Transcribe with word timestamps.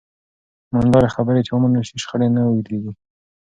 منځلارې 0.71 1.09
خبرې 1.15 1.41
چې 1.45 1.51
ومنل 1.53 1.83
شي، 1.87 1.95
شخړې 2.03 2.27
نه 2.35 2.41
اوږدېږي. 2.47 2.91